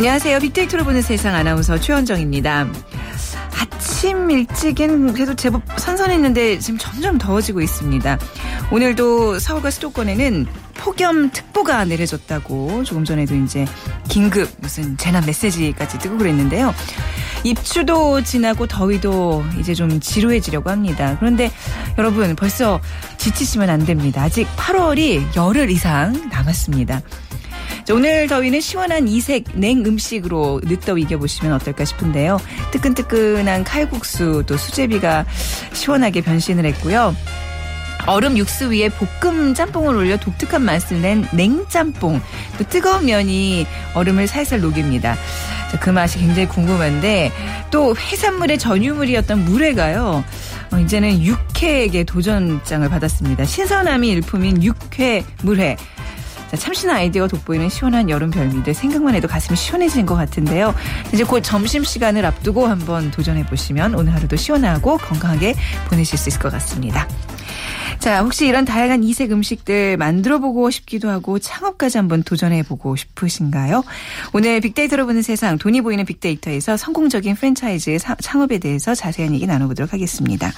[0.00, 0.38] 안녕하세요.
[0.38, 2.66] 빅데이터로 보는 세상 아나운서 최원정입니다.
[3.60, 8.18] 아침 일찍은 그래도 제법 선선했는데 지금 점점 더워지고 있습니다.
[8.72, 13.66] 오늘도 서울과 수도권에는 폭염 특보가 내려졌다고 조금 전에도 이제
[14.08, 16.74] 긴급 무슨 재난 메시지까지 뜨고 그랬는데요.
[17.44, 21.16] 입추도 지나고 더위도 이제 좀 지루해지려고 합니다.
[21.20, 21.50] 그런데
[21.98, 22.80] 여러분 벌써
[23.18, 24.22] 지치시면 안 됩니다.
[24.22, 27.02] 아직 8월이 열흘 이상 남았습니다.
[27.90, 32.38] 오늘 더위는 시원한 이색 냉 음식으로 늦더위 이겨보시면 어떨까 싶은데요.
[32.70, 35.24] 뜨끈뜨끈한 칼국수 또 수제비가
[35.72, 37.14] 시원하게 변신을 했고요.
[38.06, 42.20] 얼음 육수 위에 볶음 짬뽕을 올려 독특한 맛을 낸 냉짬뽕.
[42.58, 45.16] 또 뜨거운 면이 얼음을 살살 녹입니다.
[45.80, 47.30] 그 맛이 굉장히 궁금한데
[47.70, 50.24] 또 해산물의 전유물이었던 물회가요.
[50.72, 53.44] 어, 이제는 육회에게 도전장을 받았습니다.
[53.44, 55.76] 신선함이 일품인 육회 물회.
[56.50, 60.74] 자, 참신한 아이디어 돋보이는 시원한 여름 별미들 생각만 해도 가슴이 시원해지는 것 같은데요.
[61.14, 65.54] 이제 곧 점심 시간을 앞두고 한번 도전해 보시면 오늘 하루도 시원하고 건강하게
[65.88, 67.06] 보내실 수 있을 것 같습니다.
[68.00, 73.84] 자, 혹시 이런 다양한 이색 음식들 만들어 보고 싶기도 하고 창업까지 한번 도전해 보고 싶으신가요?
[74.32, 80.50] 오늘 빅데이터로 보는 세상 돈이 보이는 빅데이터에서 성공적인 프랜차이즈 창업에 대해서 자세한 얘기 나눠보도록 하겠습니다.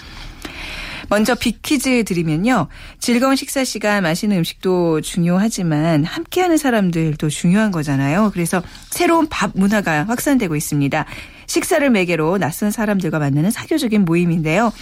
[1.13, 2.69] 먼저 빅퀴즈 드리면요.
[2.99, 8.31] 즐거운 식사 시간 맛있는 음식도 중요하지만 함께하는 사람들도 중요한 거잖아요.
[8.33, 11.05] 그래서 새로운 밥 문화가 확산되고 있습니다.
[11.45, 14.73] 식사를 매개로 낯선 사람들과 만나는 사교적인 모임인데요.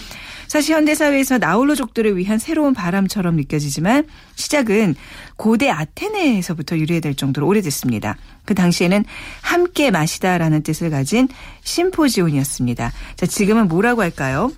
[0.47, 4.95] 사실 현대사회에서 나홀로족들을 위한 새로운 바람처럼 느껴지지만 시작은
[5.35, 8.15] 고대 아테네에서부터 유래될 정도로 오래됐습니다.
[8.45, 9.03] 그 당시에는
[9.41, 11.27] 함께 마시다라는 뜻을 가진
[11.63, 12.93] 심포지온이었습니다.
[13.17, 14.49] 자, 지금은 뭐라고 할까요?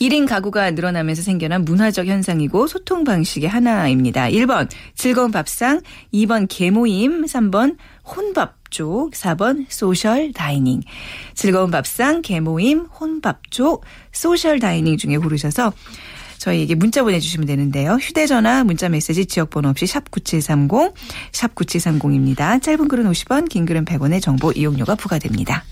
[0.00, 4.28] 1인 가구가 늘어나면서 생겨난 문화적 현상이고 소통 방식의 하나입니다.
[4.30, 5.80] 1번 즐거운 밥상,
[6.12, 10.82] 2번 계모임, 3번 혼밥족, 4번 social dining.
[11.34, 15.72] 즐거운 밥상, 계모임, 혼밥족, social dining 중에 고르셔서
[16.38, 17.94] 저희에게 문자 보내주시면 되는데요.
[17.94, 20.94] 휴대전화, 문자메시지, 지역번호 없이 샵9730,
[21.32, 22.62] 샵9730입니다.
[22.62, 25.64] 짧은 글은 50원, 긴 글은 100원의 정보 이용료가 부과됩니다.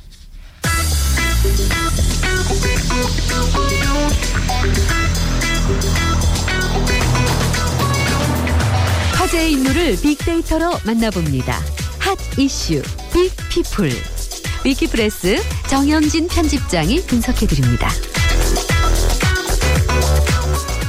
[9.37, 11.55] 화제의 인물을 빅데이터로 만나봅니다.
[11.99, 12.83] 핫 이슈
[13.13, 13.91] 빅피플
[14.65, 15.37] 위키프레스
[15.69, 17.89] 정영진 편집장이 분석해드립니다.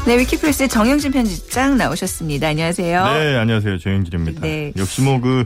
[0.05, 2.47] 네, 위키프레스의 정영진 편집장 나오셨습니다.
[2.47, 3.13] 안녕하세요.
[3.13, 3.79] 네, 안녕하세요.
[3.79, 4.41] 정영진입니다.
[4.41, 4.71] 네.
[4.77, 5.45] 역시 뭐 그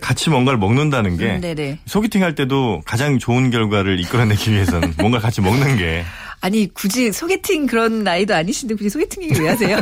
[0.00, 5.40] 같이 뭔가를 먹는다는 게 음, 소개팅 할 때도 가장 좋은 결과를 이끌어내기 위해서는 뭔가 같이
[5.40, 6.04] 먹는 게
[6.42, 9.78] 아니 굳이 소개팅 그런 나이도 아니신데 굳이 소개팅 얘기 왜 하세요?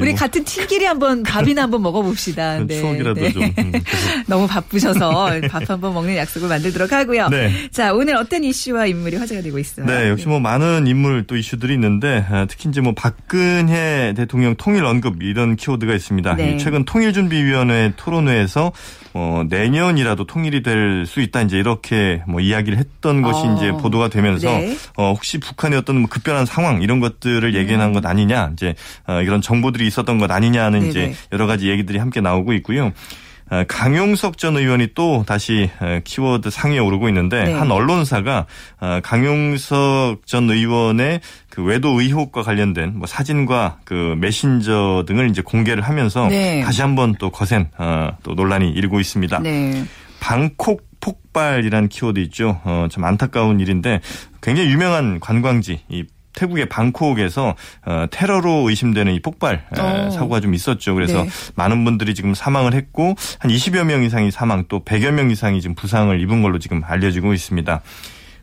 [0.00, 0.18] 우리 뭐.
[0.18, 2.60] 같은 팀끼리 한번 밥이나 한번 먹어봅시다.
[2.60, 3.32] 네, 추억이라도 네.
[3.32, 3.72] 좀 음,
[4.26, 7.28] 너무 바쁘셔서 밥 한번 먹는 약속을 만들도록 하고요.
[7.28, 7.50] 네.
[7.70, 9.84] 자 오늘 어떤 이슈와 인물이 화제가 되고 있어요?
[9.86, 14.84] 네 역시 뭐 많은 인물 또 이슈들이 있는데 아, 특히 이제 뭐 박근혜 대통령 통일
[14.84, 16.34] 언급 이런 키워드가 있습니다.
[16.36, 16.56] 네.
[16.56, 18.72] 최근 통일준비위원회 토론회에서
[19.16, 23.54] 어, 내년이라도 통일이 될 수 있다 이제 이렇게 뭐 이야기를 했던 것이 어.
[23.56, 24.76] 이제 보도가 되면서 네.
[24.96, 28.74] 어, 혹시 북한의 어떤 뭐 급변한 상황 이런 것들을 얘기한 것 아니냐 이제
[29.06, 30.90] 어, 이런 정보들이 있었던 것 아니냐는 네네.
[30.90, 32.92] 이제 여러 가지 얘기들이 함께 나오고 있고요.
[33.50, 37.52] 어, 강용석 전 의원이 또 다시 어, 키워드 상위에 오르고 있는데 네.
[37.52, 38.46] 한 언론사가
[38.80, 41.20] 어, 강용석 전 의원의
[41.50, 46.62] 그 외도 의혹과 관련된 뭐 사진과 그 메신저 등을 이제 공개를 하면서 네.
[46.62, 47.68] 다시 한번 또 거센
[48.22, 49.38] 또 논란이 일고 있습니다.
[49.40, 49.84] 네.
[50.20, 52.60] 방콕 폭발이란 키워드 있죠.
[52.64, 54.00] 어, 참 안타까운 일인데
[54.42, 57.54] 굉장히 유명한 관광지 이 태국의 방콕에서
[57.86, 59.80] 어, 테러로 의심되는 이 폭발 오.
[59.80, 60.10] 어.
[60.10, 60.94] 사고가 좀 있었죠.
[60.94, 61.30] 그래서 네.
[61.54, 65.74] 많은 분들이 지금 사망을 했고 한 20여 명 이상이 사망 또 100여 명 이상이 지금
[65.76, 67.82] 부상을 입은 걸로 지금 알려지고 있습니다.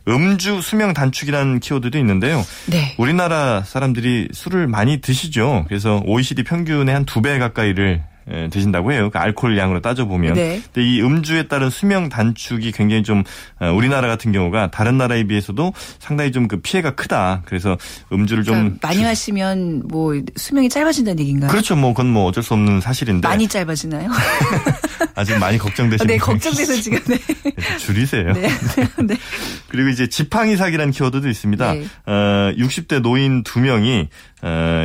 [0.08, 2.44] 음주 수명 단축이라는 키워드도 있는데요.
[2.68, 2.96] 네.
[2.98, 5.66] 우리나라 사람들이 술을 많이 드시죠.
[5.68, 8.11] 그래서 OECD 평균의 한 두 배 가까이를 예,
[8.52, 9.10] 드신다고 해요.
[9.12, 10.34] 그 알코올 양으로 따져 보면.
[10.34, 10.62] 네.
[10.74, 13.24] 근데 이 음주에 따른 수명 단축이 굉장히 좀
[13.60, 17.44] 어, 우리나라 같은 경우가 다른 나라에 비해서도 상당히 좀 그 피해가 크다.
[17.46, 17.78] 그래서
[18.12, 21.50] 음주를 그러니까 좀 많이 마시면 뭐 수명이 짧아진다는 얘기인가요?
[21.50, 21.76] 그렇죠.
[21.78, 23.26] 뭐 그건 뭐 어쩔 수 없는 사실인데.
[23.26, 24.10] 많이 짧아지나요?
[25.16, 27.18] 아직 많이 걱정되시는 네, 걱정돼서 지금 네.
[27.80, 28.34] 줄이세요.
[28.34, 28.48] 네.
[29.04, 29.16] 네.
[29.70, 31.74] 그리고 이제 지팡이 사기라는 키워드도 있습니다.
[31.74, 31.86] 네.
[32.06, 34.31] 어, 60대 노인 두 명이 어,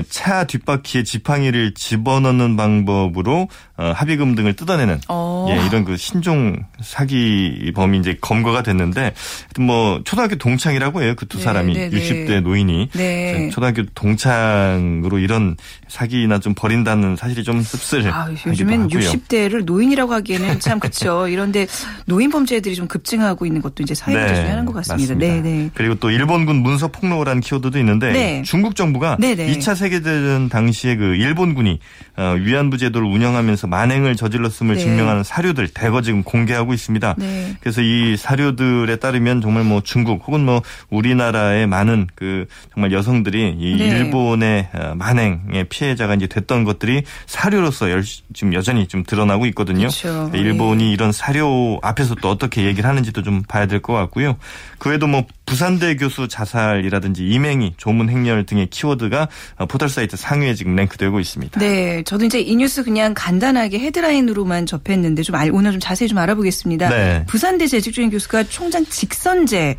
[0.09, 3.49] 차 뒷바퀴에 지팡이를 집어넣는 방법으로
[3.79, 5.49] 어, 합의금 등을 뜯어내는 오.
[5.51, 9.13] 예, 이런 그 신종 사기범이 이제 검거가 됐는데
[9.61, 11.15] 뭐 초등학교 동창이라고 해요.
[11.15, 13.51] 그 두 사람이 네, 네, 60대 노인이 네.
[13.51, 15.57] 초등학교 동창으로 이런
[15.89, 18.09] 사기나 좀 버린다는 사실이 좀 씁쓸.
[18.11, 19.01] 아, 요즘엔 하고요.
[19.01, 21.29] 60대를 노인이라고 하기에는 참 그렇죠.
[21.29, 21.67] 이런데
[22.07, 25.15] 노인 범죄들이 좀 급증하고 있는 것도 이제 사회 문제 네, 중에 하나인 것 같습니다.
[25.15, 25.71] 네, 네.
[25.75, 28.43] 그리고 또 일본군 문서 폭로라는 키워드도 있는데 네.
[28.43, 29.46] 중국 정부가 네, 네.
[29.47, 31.79] 2차 세계대전 당시에 그 일본군이
[32.17, 34.81] 어, 위안부 제도를 운영하면서 만행을 저질렀음을 네.
[34.81, 37.15] 증명하는 사료들 대거 지금 공개하고 있습니다.
[37.19, 37.57] 네.
[37.61, 43.77] 그래서 이 사료들에 따르면 정말 뭐 중국 혹은 뭐 우리나라의 많은 그 정말 여성들이 이
[43.77, 43.87] 네.
[43.89, 49.89] 일본의 어, 만행의 피해자가 이제 됐던 것들이 사료로서 열, 지금 여전히 좀 드러나고 있거든요.
[49.89, 50.31] 그렇죠.
[50.35, 50.91] 일본이 네.
[50.91, 54.37] 이런 사료 앞에서 또 어떻게 얘기를 하는지도 좀 봐야 될 것 같고요.
[54.79, 60.55] 그 외에도 뭐 부산대 교수 자살이라든지 이맹희, 조문 행렬 등의 키워드가 어, 포털 사이트 상위에
[60.55, 61.61] 지금 랭크되고 있습니다.
[61.61, 66.19] 네, 저도 이제 이 뉴스 그냥 간단하게 헤드라인으로만 접했는데 좀 알, 오늘 좀 자세히 좀
[66.19, 66.89] 알아보겠습니다.
[66.89, 67.25] 네.
[67.27, 69.77] 부산대 재직주임 교수가 총장 직선제를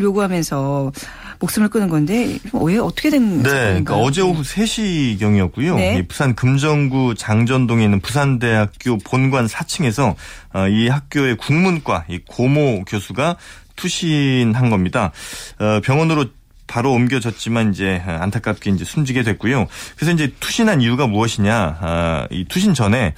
[0.00, 0.92] 요구하면서
[1.40, 5.76] 목숨을 끊은 건데 왜 어떻게 된 네, 그러니까 어제 오후 3시경이었고요.
[5.76, 6.06] 네.
[6.06, 10.14] 부산 금정구 장전동에 있는 부산대학교 본관 4층에서
[10.52, 13.36] 어, 이 학교의 국문과 이 고모 교수가
[13.80, 15.12] 투신한 겁니다.
[15.58, 16.26] 어, 병원으로
[16.66, 19.66] 바로 옮겨졌지만 이제 안타깝게 이제 숨지게 됐고요.
[19.96, 21.78] 그래서 이제 투신한 이유가 무엇이냐?
[21.80, 23.14] 아, 이 투신 전에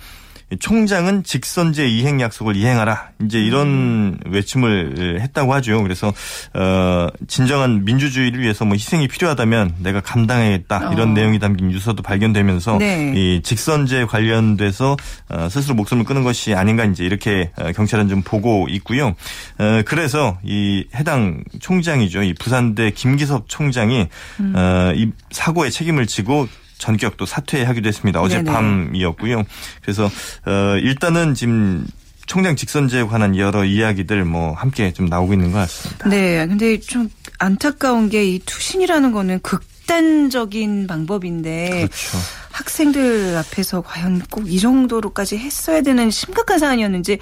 [0.60, 3.10] 총장은 직선제 이행 약속을 이행하라.
[3.24, 4.18] 이제 이런 음.
[4.26, 5.82] 외침을 했다고 하죠.
[5.82, 6.12] 그래서
[6.54, 11.12] 어 진정한 민주주의를 위해서 뭐 희생이 필요하다면 내가 감당하겠다 이런 어.
[11.12, 13.12] 내용이 담긴 유서도 발견되면서 네.
[13.14, 14.96] 이 직선제 관련돼서
[15.28, 19.14] 어 스스로 목숨을 끊은 것이 아닌가 이제 이렇게 어, 경찰은 좀 보고 있고요.
[19.58, 22.22] 어 그래서 이 해당 총장이죠.
[22.22, 24.08] 이 부산대 김기섭 총장이
[24.40, 24.54] 음.
[24.56, 26.48] 어이 사고에 책임을 지고
[26.82, 28.20] 전격 또 사퇴하기도 했습니다.
[28.20, 29.44] 어젯밤이었고요.
[29.82, 30.06] 그래서
[30.46, 31.86] 어 일단은 지금
[32.26, 36.08] 총장 직선제에 관한 여러 이야기들 뭐 함께 좀 나오고 있는 것 같습니다.
[36.08, 36.44] 네.
[36.46, 37.08] 근데 좀
[37.38, 42.18] 안타까운 게 이 투신이라는 거는 극단적인 방법인데 그렇죠.
[42.50, 47.18] 학생들 앞에서 과연 꼭 이 정도로까지 했어야 되는 심각한 사안이었는지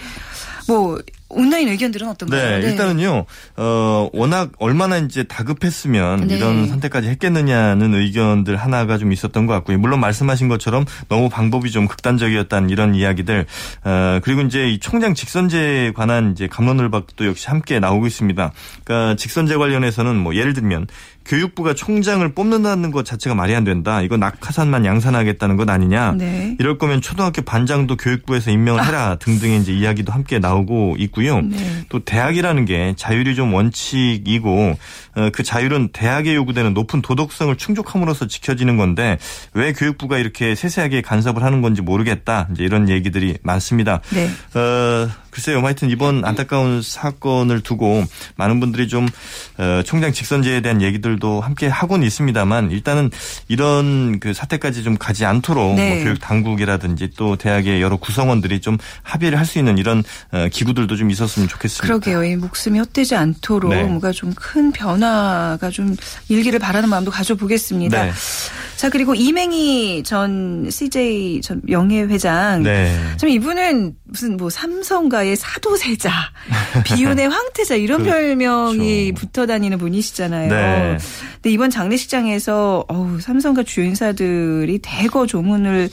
[0.69, 0.99] 뭐
[1.31, 2.43] 온라인 의견들은 어떤가요?
[2.43, 3.25] 네, 네, 일단은요,
[3.57, 6.37] 어, 워낙 얼마나 이제 다급했으면 네.
[6.37, 9.79] 이런 선택까지 했겠느냐는 의견들 하나가 좀 있었던 것 같고요.
[9.79, 13.47] 물론 말씀하신 것처럼 너무 방법이 좀 극단적이었다는 이런 이야기들,
[13.85, 18.53] 어, 그리고 이제 이 총장 직선제에 관한 이제 감론을박도 역시 함께 나오고 있습니다.
[18.85, 20.89] 그러니까 직선제 관련해서는 뭐 예를 들면
[21.31, 24.03] 교육부가 총장을 뽑는다는 것 자체가 말이 안 된다.
[24.03, 26.15] 이거 낙하산만 양산하겠다는 것 아니냐.
[26.19, 26.57] 네.
[26.59, 29.15] 이럴 거면 초등학교 반장도 교육부에서 임명을 해라 아.
[29.15, 31.41] 등등의 이제 이야기도 함께 나오고 있고요.
[31.41, 31.85] 네.
[31.89, 34.77] 또 대학이라는 게 자율이 좀 원칙이고
[35.15, 39.17] 어, 그 자율은 대학에 요구되는 높은 도덕성을 충족함으로써 지켜지는 건데
[39.55, 42.49] 왜 교육부가 이렇게 세세하게 간섭을 하는 건지 모르겠다.
[42.53, 44.01] 이제 이런 얘기들이 많습니다.
[44.11, 44.29] 네.
[44.59, 45.61] 어, 글쎄요.
[45.65, 48.05] 하여튼 이번 안타까운 사건을 두고
[48.37, 49.07] 많은 분들이 좀
[49.59, 53.11] 어, 총장 직선제에 대한 얘기들도 함께 하고는 있습니다만 일단은
[53.49, 55.95] 이런 그 사태까지 좀 가지 않도록 네.
[55.95, 60.95] 뭐 교육 당국이라든지 또 대학의 여러 구성원들이 좀 합의를 할 수 있는 이런 어, 기구들도
[60.97, 61.83] 좀 있었으면 좋겠습니다.
[61.87, 62.23] 그러게요.
[62.25, 63.83] 이 목숨이 헛되지 않도록 네.
[63.83, 65.95] 뭔가 좀 큰 변화가 좀
[66.29, 68.05] 일기를 바라는 마음도 가져보겠습니다.
[68.05, 68.13] 네.
[68.81, 72.63] 자 그리고 이맹희 전 CJ 전 명예회장.
[72.63, 72.99] 네.
[73.19, 76.11] 참 이분은 무슨 뭐 삼성가의 사도세자,
[76.87, 78.17] 비운의 황태자 이런 그렇죠.
[78.17, 80.49] 별명이 붙어 다니는 분이시잖아요.
[80.49, 80.99] 네.
[81.35, 85.91] 근데 이번 장례식장에서 어우, 삼성가 주요 인사들이 대거 조문을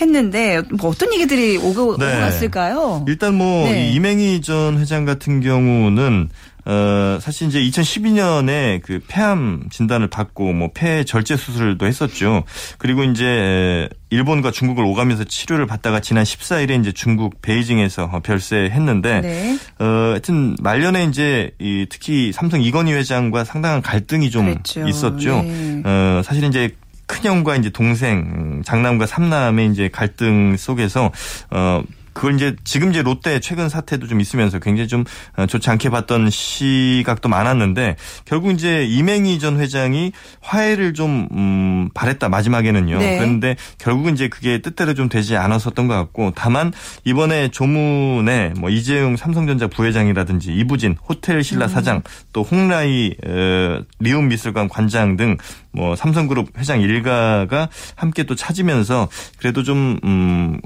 [0.00, 2.06] 했는데 뭐 어떤 얘기들이 오고, 네.
[2.06, 3.04] 오고 갔을까요?
[3.08, 3.90] 일단 뭐 네.
[3.90, 6.28] 이맹희 전 회장 같은 경우는
[6.70, 12.44] 어, 사실 이제 2012년에 그 폐암 진단을 받고 뭐 폐 절제 수술도 했었죠.
[12.78, 19.58] 그리고 이제 일본과 중국을 오가면서 치료를 받다가 지난 14일에 이제 중국 베이징에서 별세했는데 네.
[19.80, 24.86] 어, 하여튼 말년에 이제 이 특히 삼성 이건희 회장과 상당한 갈등이 좀 그랬죠.
[24.88, 25.42] 있었죠.
[25.42, 25.82] 네.
[25.84, 31.10] 어, 사실 이제 큰형과 이제 동생, 장남과 삼남의 이제 갈등 속에서
[31.50, 31.82] 어
[32.20, 35.04] 그걸 이제 지금 이제 롯데 최근 사태도 좀 있으면서 굉장히 좀
[35.38, 37.96] 어, 좋지 않게 봤던 시각도 많았는데
[38.26, 40.12] 결국 이제 이맹희 전 회장이
[40.42, 42.98] 화해를 좀 음, 바랬다 마지막에는요.
[42.98, 43.16] 네.
[43.16, 46.74] 그런데 결국은 이제 그게 뜻대로 좀 되지 않았었던 것 같고 다만
[47.06, 51.68] 이번에 조문에 뭐 이재용 삼성전자 부회장이라든지 이부진 호텔 신라 음.
[51.70, 52.02] 사장
[52.34, 55.38] 또 홍라이 어, 리움 미술관 관장 등
[55.72, 59.08] 뭐 삼성그룹 회장 일가가 함께 또 찾으면서
[59.38, 60.60] 그래도 좀 음.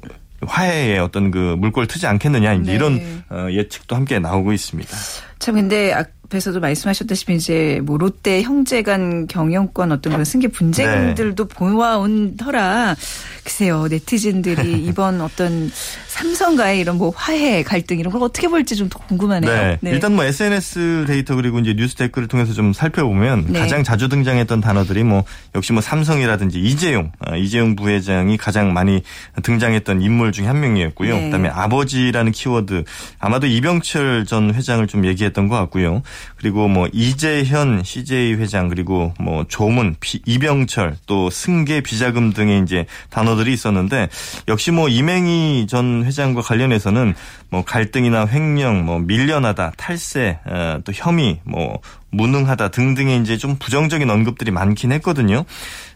[0.46, 2.76] 화해의 어떤 그 물꼬를 트지 않겠느냐 이제 네.
[2.76, 4.96] 이런 어, 예측도 함께 나오고 있습니다.
[5.38, 5.92] 참 근데
[6.24, 11.54] 앞에서도 말씀하셨다시피 이제 뭐 롯데 형제 간 경영권 어떤 그런 승계 분쟁들도 네.
[11.54, 12.96] 보아온 터라
[13.42, 15.70] 글쎄요 네티즌들이 이번 어떤
[16.06, 19.52] 삼성 삼성과의 이런 뭐 화해 갈등 이런 걸 어떻게 볼지 좀더 궁금하네요.
[19.52, 19.78] 네.
[19.80, 19.90] 네.
[19.90, 23.60] 일단 뭐 SNS 데이터 그리고 이제 뉴스 댓글을 통해서 좀 살펴보면 네.
[23.60, 29.02] 가장 자주 등장했던 단어들이 뭐 역시 뭐 삼성이라든지 이재용, 아, 이재용 부회장이 가장 많이
[29.42, 31.14] 등장했던 인물 중에 한 명이었고요.
[31.14, 31.24] 네.
[31.24, 32.84] 그다음에 아버지라는 키워드
[33.18, 36.02] 아마도 이병철 전 회장을 좀 얘기했던 것 같고요.
[36.36, 43.52] 그리고 뭐 이재현 CJ 회장 그리고 뭐 조문, 이병철 또 승계 비자금 등의 이제 단어들이
[43.52, 44.08] 있었는데
[44.48, 47.14] 역시 뭐 이맹희 전 회장과 관련해서는
[47.50, 51.80] 뭐 갈등이나 횡령, 뭐 밀려나다, 탈세, 어, 또 혐의, 뭐
[52.10, 55.44] 무능하다 등등의 이제 좀 부정적인 언급들이 많긴 했거든요.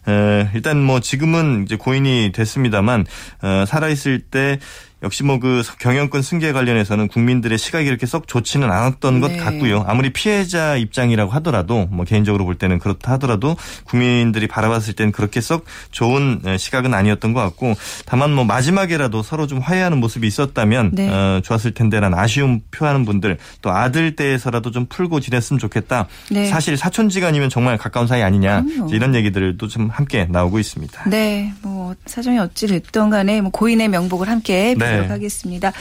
[0.08, 3.06] 에, 일단 뭐 지금은 이제 고인이 됐습니다만
[3.42, 4.58] 어, 살아있을 때
[5.02, 9.36] 역시 뭐 그 경영권 승계 관련해서는 국민들의 시각이 이렇게 썩 좋지는 않았던 네.
[9.36, 9.84] 것 같고요.
[9.86, 15.64] 아무리 피해자 입장이라고 하더라도 뭐 개인적으로 볼 때는 그렇다 하더라도 국민들이 바라봤을 때는 그렇게 썩
[15.90, 17.74] 좋은 시각은 아니었던 것 같고
[18.04, 21.08] 다만 뭐 마지막에라도 서로 좀 화해하는 모습이 있었다면 네.
[21.08, 26.08] 어, 좋았을 텐데라는 아쉬움 표하는 분들 또 아들 때에서라도 좀 풀고 지냈으면 좋겠다.
[26.30, 26.46] 네.
[26.46, 31.08] 사실 사촌지간이면 정말 가까운 사이 아니냐 이런 얘기들도 좀 함께 나오고 있습니다.
[31.10, 35.00] 네, 뭐 사정이 어찌 됐던 간에 뭐 고인의 명복을 함께 네.
[35.00, 35.06] 네.
[35.06, 35.72] 하겠습니다.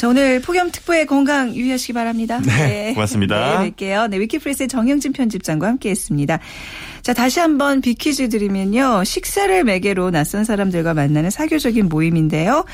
[0.00, 2.40] 자, 오늘 폭염특보의 건강 유의하시기 바랍니다.
[2.40, 2.94] 네, 네.
[2.94, 3.60] 고맙습니다.
[3.60, 4.08] 네, 뵐게요.
[4.08, 6.38] 네, 위키프레스의 정영진 편집장과 함께 했습니다.
[7.02, 9.04] 자, 다시 한번 비퀴즈 드리면요.
[9.04, 12.64] 식사를 매개로 낯선 사람들과 만나는 사교적인 모임인데요.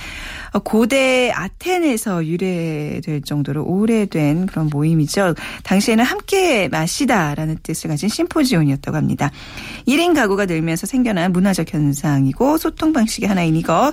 [0.64, 5.34] 고대 아텐에서 유래될 정도로 오래된 그런 모임이죠.
[5.64, 9.30] 당시에는 함께 마시다라는 뜻을 가진 심포지온이었다고 합니다.
[9.86, 13.92] 1인 가구가 늘면서 생겨난 문화적 현상이고 소통 방식의 하나인 이것.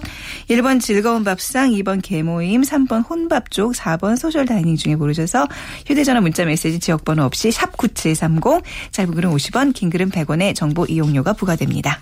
[0.49, 5.47] 1번 즐거운 밥상, 2번 계모임, 3번 혼밥족, 4번 social dining 중에 고르셔서
[5.85, 11.33] 휴대전화 문자 메시지 지역번호 없이 샵 9730, 짧은 글은 50원, 긴 글은 100원의 정보 이용료가
[11.33, 11.99] 부과됩니다.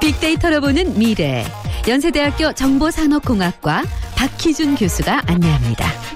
[0.00, 1.44] 빅데이터로 보는 미래.
[1.88, 3.84] 연세대학교 정보산업공학과
[4.16, 6.13] 박희준 교수가 안내합니다.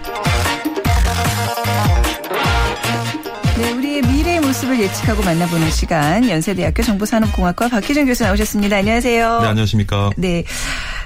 [4.58, 6.28] 모습을 예측하고 만나보는 시간.
[6.28, 8.76] 연세대학교 정보산업공학과 박희준 교수 나오셨습니다.
[8.78, 9.40] 안녕하세요.
[9.40, 10.10] 네, 안녕하십니까.
[10.16, 10.44] 네.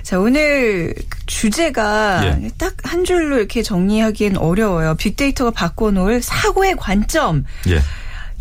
[0.02, 0.94] 자, 오늘
[1.26, 2.50] 주제가 예.
[2.56, 4.96] 딱한 줄로 이렇게 정리하기엔 어려워요.
[4.96, 7.44] 빅데이터가 바꿔놓을 사고의 관점.
[7.68, 7.80] 예.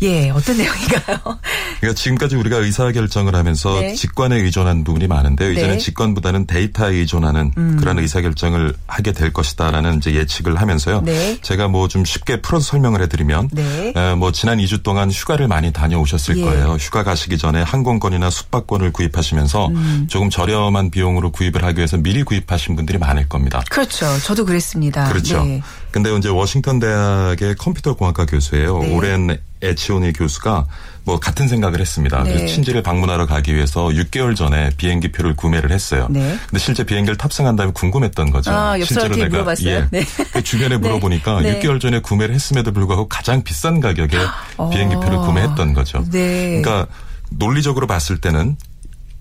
[0.02, 1.18] 예, 어떤 내용인가요?
[1.80, 3.94] 그러니까 지금까지 우리가 의사결정을 하면서 네.
[3.94, 5.78] 직관에 의존한 부분이 많은데 이제는 네.
[5.78, 7.76] 직관보다는 데이터에 의존하는 음.
[7.78, 11.02] 그런 의사결정을 하게 될 것이다라는 이제 예측을 하면서요.
[11.02, 11.38] 네.
[11.42, 13.92] 제가 뭐 좀 쉽게 풀어서 설명을 해드리면 네.
[13.94, 16.42] 에, 뭐 지난 2주 동안 휴가를 많이 다녀오셨을 예.
[16.42, 16.76] 거예요.
[16.80, 20.06] 휴가 가시기 전에 항공권이나 숙박권을 구입하시면서 음.
[20.08, 23.62] 조금 저렴한 비용으로 구입을 하기 위해서 미리 구입하신 분들이 많을 겁니다.
[23.68, 24.06] 그렇죠.
[24.20, 25.06] 저도 그랬습니다.
[25.10, 25.44] 그렇죠.
[25.44, 25.60] 네.
[25.90, 28.78] 근데 이제 워싱턴 대학의 컴퓨터 공학과 교수예요.
[28.78, 28.94] 네.
[28.94, 30.66] 오랜 에치오니 교수가
[31.04, 32.22] 뭐 같은 생각을 했습니다.
[32.22, 32.46] 네.
[32.46, 36.06] 친지를 방문하러 가기 위해서 6개월 전에 비행기 표를 구매를 했어요.
[36.10, 36.38] 네.
[36.48, 38.50] 근데 실제 비행기를 탑승한 다음에 궁금했던 거죠.
[38.52, 39.68] 아, 실제로 내가 물어봤어요?
[39.68, 39.88] 예.
[39.90, 40.04] 네.
[40.32, 40.76] 그 주변에 네.
[40.76, 41.60] 물어보니까 네.
[41.60, 44.18] 6개월 전에 구매를 했음에도 불구하고 가장 비싼 가격에
[44.58, 44.70] 어.
[44.70, 46.04] 비행기 표를 구매했던 거죠.
[46.10, 46.60] 네.
[46.62, 46.86] 그러니까
[47.30, 48.56] 논리적으로 봤을 때는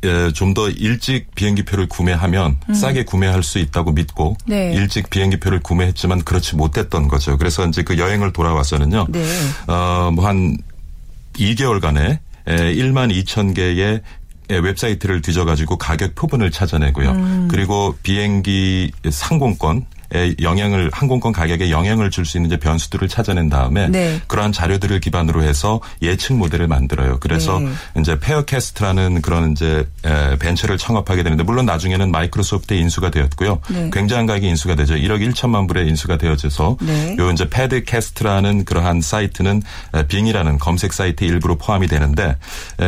[0.03, 2.73] 예, 좀 더 일찍 비행기표를 구매하면 음.
[2.73, 4.73] 싸게 구매할 수 있다고 믿고 네.
[4.73, 7.37] 일찍 비행기표를 구매했지만 그렇지 못했던 거죠.
[7.37, 9.07] 그래서 이제 그 여행을 돌아와서는요.
[9.09, 9.23] 네.
[9.67, 10.57] 어 뭐 한
[11.33, 14.01] 2개월간에 1만 2천 개의
[14.49, 17.09] 웹사이트를 뒤져가지고 가격 표본을 찾아내고요.
[17.11, 17.47] 음.
[17.49, 19.85] 그리고 비행기 상공권
[20.41, 24.21] 영향을 항공권 가격에 영향을 줄 수 있는 이제 변수들을 찾아낸 다음에 네.
[24.27, 27.17] 그러한 자료들을 기반으로 해서 예측 모델을 만들어요.
[27.19, 27.71] 그래서 네.
[27.99, 29.87] 이제 Farecast라는 그런 이제
[30.39, 33.59] 벤처를 창업하게 되는데 물론 나중에는 마이크로소프트에 인수가 되었고요.
[33.69, 33.89] 네.
[33.91, 34.95] 굉장한 가격에 인수가 되죠.
[34.95, 37.15] 1억 1천만 불에 인수가 되어져서 네.
[37.17, 39.61] 요 이제 Farecast라는 그러한 사이트는
[40.07, 42.37] 빙이라는 검색 사이트 일부로 포함이 되는데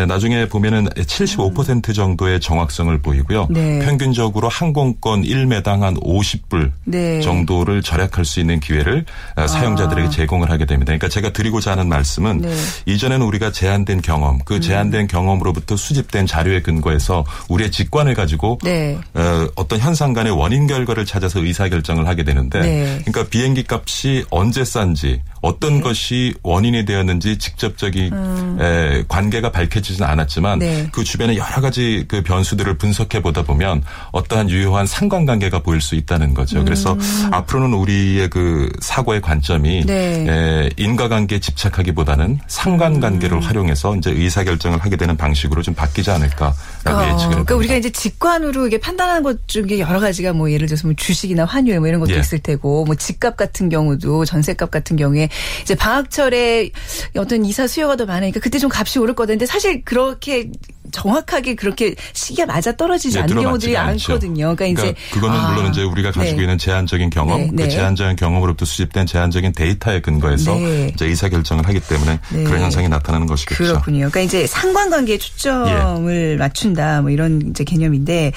[0.08, 3.48] 나중에 보면은 75% 정도의 정확성을 보이고요.
[3.50, 3.80] 네.
[3.80, 7.13] 평균적으로 항공권 1매당 한 50불 네.
[7.22, 9.06] 정도를 절약할 수 있는 기회를
[9.36, 9.48] 아.
[9.48, 10.92] 사용자들에게 제공을 하게 됩니다.
[10.92, 12.56] 그러니까 제가 드리고자 하는 말씀은 네.
[12.86, 14.62] 이전에는 우리가 제한된 경험, 그 음.
[14.62, 18.98] 제한된 경험으로부터 수집된 자료에 근거해서 우리의 직관을 가지고 네.
[19.14, 23.02] 어, 어떤 현상 간의 원인 결과를 찾아서 의사 결정을 하게 되는데 네.
[23.06, 25.82] 그러니까 비행기 값이 언제 싼지 어떤 네.
[25.82, 28.58] 것이 원인이 되었는지 직접적인 음.
[28.62, 30.88] 에, 관계가 밝혀지지는 않았지만 네.
[30.92, 36.34] 그 주변에 여러 가지 그 변수들을 분석해 보다 보면 어떠한 유효한 상관관계가 보일 수 있다는
[36.34, 36.60] 거죠.
[36.60, 36.66] 음.
[36.66, 36.98] 그래서
[37.32, 40.26] 앞으로는 우리의 그 사고의 관점이 네.
[40.28, 43.42] 에, 인과관계에 집착하기보다는 상관관계를 음.
[43.42, 48.68] 활용해서 이제 의사결정을 하게 되는 방식으로 좀 바뀌지 않을까라고 어, 예측을 그러니까 우리가 이제 직관으로
[48.68, 52.14] 이게 판단하는 것 중에 여러 가지가 뭐 예를 들어서 뭐 주식이나 환율 뭐 이런 것도
[52.14, 52.20] 예.
[52.20, 55.30] 있을 테고 뭐 집값 같은 경우도 전세값 같은 경우에
[55.62, 56.72] 이제 방학철에
[57.18, 60.50] 어떤 이사 수요가 더 많으니까 그때 좀 값이 오를 거든데 사실 그렇게
[60.94, 64.56] 정확하게 그렇게 시기가 맞아 떨어지지 네, 않는 경우들이 많거든요.
[64.56, 66.44] 그러니까, 그러니까, 이제 그거는 아, 물론 이제 우리가 가지고 네.
[66.44, 67.70] 있는 제한적인 경험, 네, 그 네.
[67.70, 70.92] 제한적인 경험으로부터 수집된 제한적인 데이터에 근거해서 네.
[70.94, 72.44] 이제 의사 결정을 하기 때문에 네.
[72.44, 73.64] 그런 현상이 나타나는 것이겠죠.
[73.64, 73.98] 그렇군요.
[74.10, 76.38] 그러니까 이제 상관관계에 초점을 예.
[76.38, 78.32] 맞춘다 뭐 이런 이제 개념인데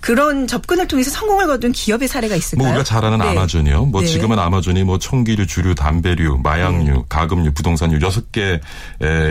[0.00, 2.66] 그런 접근을 통해서 성공을 거둔 기업의 사례가 있을까요?
[2.66, 3.86] 뭐 우리가 잘 아는 아마존이요.
[3.86, 8.60] 뭐 지금은 아마존이 뭐 총기류, 주류, 담배류, 마약류, 가금류, 부동산류 여섯 개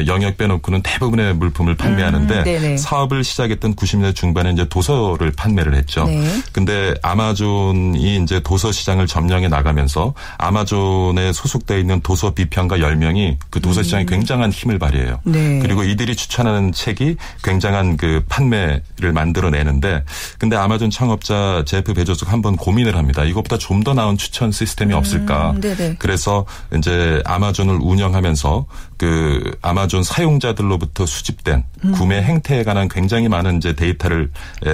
[0.07, 2.43] 영역 빼놓고는 대부분의 물품을 판매하는데 음,
[2.78, 6.06] 사업을 시작했던 90년대 중반에 이제 도서를 판매를 했죠.
[6.06, 6.24] 네.
[6.52, 13.82] 근데 아마존이 이제 도서 시장을 점령해 나가면서 아마존에 소속되어 있는 도서 비평가 10명이 그 도서
[13.84, 14.06] 시장에 음.
[14.06, 15.20] 굉장한 힘을 발휘해요.
[15.24, 15.60] 네.
[15.60, 20.04] 그리고 이들이 추천하는 책이 굉장한 그 판매를 만들어내는데
[20.38, 23.24] 근데 아마존 창업자 제프 베조스가 한번 고민을 합니다.
[23.24, 25.52] 이것보다 좀 더 나은 추천 시스템이 없을까.
[25.52, 26.46] 음, 그래서
[26.76, 28.66] 이제 아마존을 운영하면서
[28.98, 31.92] 그 아마존 사용자들로부터 수집된 음.
[31.94, 34.30] 구매 행태 에 관한 굉장히 많은 이제 데이터를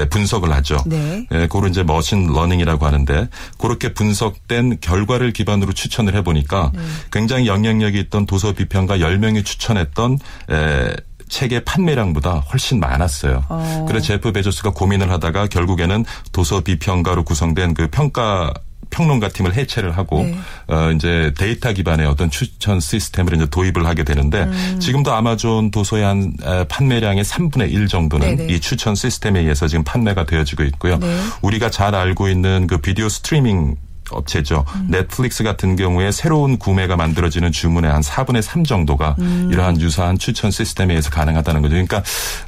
[0.10, 0.78] 분석을 하죠.
[0.86, 1.28] 네.
[1.32, 6.82] 예, 그걸 이제 machine learning이라고 하는데 그렇게 분석된 결과를 기반으로 추천을 해보니까 네.
[7.12, 10.96] 굉장히 영향력이 있던 도서 비평가 10명이 추천했던 에,
[11.30, 13.44] 책의 판매량보다 훨씬 많았어요.
[13.50, 13.86] 어.
[13.88, 18.54] 그래서 제프 베조스가 고민을 하다가 결국에는 도서 비평가로 구성된 그 평가
[18.96, 20.38] 평론가 팀을 해체를 하고 네.
[20.68, 24.80] 어 이제 데이터 기반의 어떤 추천 시스템을 이제 도입을 하게 되는데 음.
[24.80, 26.34] 지금도 아마존 도서의 한
[26.70, 28.54] 판매량의 3분의 1 정도는 네네.
[28.54, 30.98] 이 추천 시스템에 의해서 지금 판매가 되어지고 있고요.
[30.98, 31.20] 네.
[31.42, 33.76] 우리가 잘 알고 있는 그 비디오 스트리밍
[34.12, 34.66] 업체죠.
[34.76, 34.88] 음.
[34.90, 39.50] 넷플릭스 같은 경우에 새로운 구매가 만들어지는 주문의 한 4분의 3 정도가 음.
[39.52, 41.74] 이러한 유사한 추천 시스템에 의해서 가능하다는 거죠.
[41.74, 41.98] 그러니까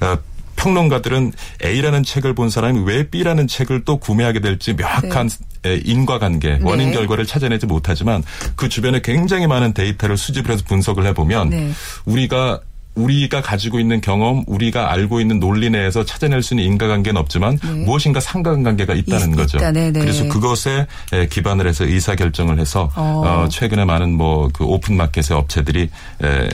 [0.02, 0.18] 어,
[0.58, 1.32] 평론가들은
[1.64, 5.30] A라는 책을 본 사람이 왜 B라는 책을 또 구매하게 될지 명확한
[5.62, 5.82] 네.
[5.86, 6.94] 인과관계, 원인 네.
[6.94, 8.24] 결과를 찾아내지 못하지만
[8.56, 11.72] 그 주변에 굉장히 많은 데이터를 수집을 해서 분석을 해보면 네.
[12.06, 12.60] 우리가
[12.98, 17.72] 우리가 가지고 있는 경험, 우리가 알고 있는 논리 내에서 찾아낼 수 있는 인과관계는 없지만 네.
[17.86, 19.58] 무엇인가 상관관계가 있다는 있, 거죠.
[19.58, 20.00] 있다, 네, 네.
[20.00, 20.88] 그래서 그것에
[21.30, 23.24] 기반을 해서 의사 결정을 해서 어.
[23.46, 25.90] 어, 최근에 많은 뭐 그 open market의 업체들이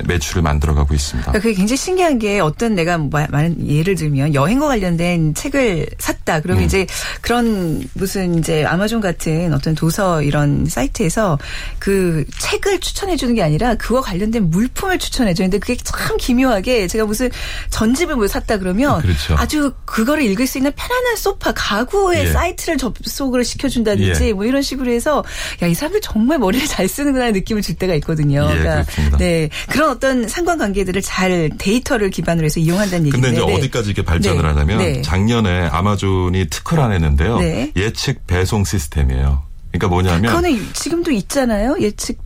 [0.05, 1.31] 매출을 만들어가고 있습니다.
[1.31, 6.41] 그러니까 그게 굉장히 신기한 게 어떤 내가 많은 예를 들면 여행과 관련된 책을 샀다.
[6.41, 6.65] 그러면 음.
[6.65, 6.85] 이제
[7.21, 11.37] 그런 무슨 이제 아마존 같은 어떤 도서 이런 사이트에서
[11.79, 16.32] 그 책을 추천해 주는 게 아니라 그와 관련된 물품을 추천해 주는데 그게 참 기.
[16.33, 17.29] 기묘하게 제가 무슨
[17.69, 19.35] 전집을 뭐 샀다 그러면 그렇죠.
[19.37, 22.31] 아주 그거를 읽을 수 있는 편안한 소파 가구의 예.
[22.31, 24.33] 사이트를 접속을 시켜준다든지 예.
[24.33, 25.23] 뭐 이런 식으로 해서
[25.61, 28.47] 야 이 사람들 정말 머리를 잘 쓰는구나 느낌을 줄 때가 있거든요.
[28.51, 28.85] 예, 그러니까
[29.17, 33.29] 네 그런 어떤 상관관계들을 잘 데이터를 기반으로 해서 이용한다는 얘기인데.
[33.29, 33.57] 근데 이제 네.
[33.57, 34.47] 어디까지 이렇게 발전을 네.
[34.47, 35.01] 하냐면 네.
[35.01, 37.39] 작년에 아마존이 특허를 안 했는데요.
[37.39, 37.71] 네.
[37.75, 39.43] 예측 배송 시스템이에요.
[39.71, 41.75] 그러니까 뭐냐면 그거는 지금도 있잖아요.
[41.79, 42.19] 예측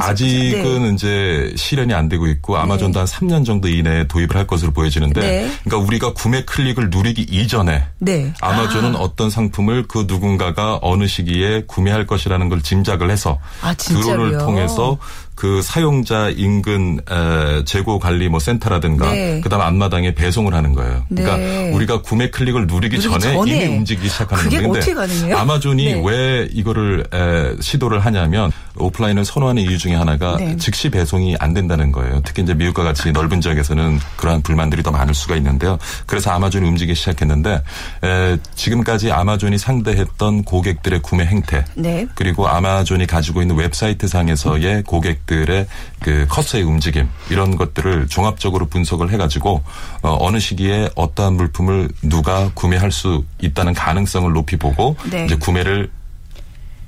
[0.00, 0.94] 아직은 네.
[0.94, 2.98] 이제 실현이 안 되고 있고 아마존도 네.
[3.00, 5.50] 한 3년 정도 이내에 도입을 할 것으로 보여지는데 네.
[5.64, 8.32] 그러니까 우리가 구매 클릭을 누리기 이전에 네.
[8.40, 9.00] 아마존은 아.
[9.00, 14.98] 어떤 상품을 그 누군가가 어느 시기에 구매할 것이라는 걸 짐작을 해서 아, 드론을 통해서
[15.34, 17.00] 그 사용자 인근
[17.64, 19.40] 재고 관리 뭐 센터라든가 네.
[19.40, 21.04] 그다음 앞마당에 배송을 하는 거예요.
[21.08, 21.70] 그러니까 네.
[21.72, 25.36] 우리가 구매 클릭을 누리기 전에, 전에, 이미 움직이기 시작하는 그게 건데 어떻게 가능해요?
[25.36, 26.02] 아마존이 네.
[26.04, 30.56] 왜 이거를 에, 시도를 하냐면 오프라인을 선호하는 이유 중에 하나가 네.
[30.56, 32.20] 즉시 배송이 안 된다는 거예요.
[32.24, 35.78] 특히 이제 미국과 같이 넓은 지역에서는 그러한 불만들이 더 많을 수가 있는데요.
[36.06, 37.62] 그래서 아마존이 움직이기 시작했는데
[38.04, 42.06] 에, 지금까지 아마존이 상대했던 고객들의 구매 행태 네.
[42.14, 45.66] 그리고 아마존이 가지고 있는 웹사이트 상에서의 고객 기업들의
[46.00, 49.62] 그 커서의 움직임 이런 것들을 종합적으로 분석을 해가지고
[50.02, 55.24] 어, 어느 시기에 어떠한 물품을 누가 구매할 수 있다는 가능성을 높이 보고 네.
[55.24, 55.90] 이제 구매를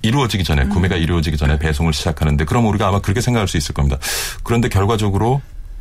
[0.02, 0.68] 이루어지기 전에 음.
[0.70, 3.98] 구매가 이루어지기 전에 배송을 시작하는데 그럼 우리가 아마 그렇게 생각할 수 있을 겁니다.
[4.42, 5.40] 그런데 결과적으로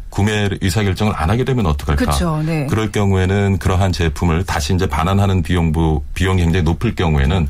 [0.10, 2.06] 구매 의사 결정을 안 하게 되면 어떡할까?
[2.06, 2.42] 그렇죠.
[2.46, 2.66] 네.
[2.68, 7.50] 그럴 경우에는 그러한 제품을 다시 이제 반환하는 비용부 비용이 굉장히 높을 경우에는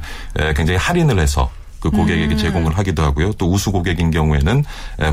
[0.56, 1.52] 굉장히 할인을 해서
[1.86, 2.38] 그 고객에게 음.
[2.38, 3.34] 제공을 하기도 하고요.
[3.34, 4.63] 또 우수 고객인 경우에는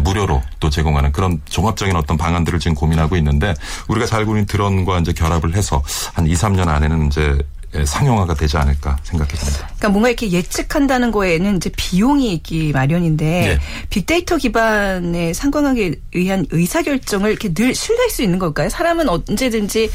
[0.02, 3.54] 무료로 또 제공하는 그런 종합적인 어떤 방안들을 지금 고민하고 있는데
[3.88, 5.82] 우리가 잘 알고 있는 드론과 이제 결합을 해서
[6.14, 7.38] 한 2, 3년 안에는 이제
[7.85, 9.66] 상용화가 되지 않을까 생각해 봅니다.
[9.66, 13.58] 그러니까 뭔가 이렇게 예측한다는 거에는 이제 비용이 있기 마련인데 네.
[13.90, 18.68] 빅데이터 기반의 상관관계에 의한 의사결정을 이렇게 늘 신뢰할 수 있는 걸까요?
[18.68, 19.90] 사람은 언제든지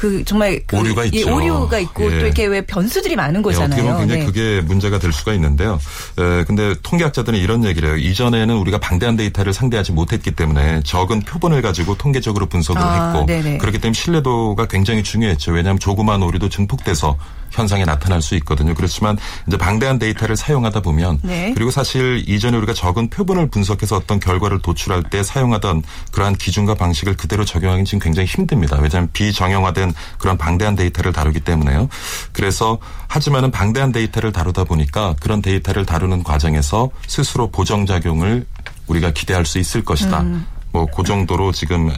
[0.00, 1.18] 그 정말 그 오류가 있죠.
[1.18, 2.18] 예, 오류가 있고 예.
[2.18, 3.68] 또 이렇게 왜 변수들이 많은 거잖아요.
[3.68, 4.26] 예, 어떻게 보면 굉장히 네.
[4.26, 5.78] 그게 문제가 될 수가 있는데요.
[6.18, 7.98] 에, 근데 통계학자들은 이런 얘기를 해요.
[7.98, 13.58] 이전에는 우리가 방대한 데이터를 상대하지 못했기 때문에 적은 표본을 가지고 통계적으로 분석을 아, 했고 네네.
[13.58, 15.52] 그렇기 때문에 신뢰도가 굉장히 중요했죠.
[15.52, 17.18] 왜냐하면 조그마한 오류도 증폭돼서
[17.50, 18.74] 현상이 나타날 수 있거든요.
[18.74, 21.52] 그렇지만 이제 방대한 데이터를 사용하다 보면 네.
[21.54, 25.82] 그리고 사실 이전에 우리가 적은 표본을 분석해서 어떤 결과를 도출할 때 사용하던
[26.12, 28.78] 그러한 기준과 방식을 그대로 적용하기는 지금 굉장히 힘듭니다.
[28.80, 31.88] 왜냐하면 비정형화된 그런 방대한 데이터를 다루기 때문에요.
[32.32, 38.46] 그래서 하지만은 방대한 데이터를 다루다 보니까 그런 데이터를 다루는 과정에서 스스로 보정작용을
[38.86, 40.20] 우리가 기대할 수 있을 것이다.
[40.20, 40.46] 음.
[40.72, 41.94] 뭐그 정도로 지금 에,